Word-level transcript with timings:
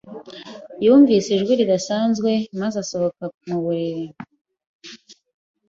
Yumvise 0.83 1.27
ijwi 1.35 1.53
ridasanzwe 1.59 2.31
maze 2.59 2.75
asohoka 2.83 3.23
mu 3.47 3.57
buriri. 3.63 4.05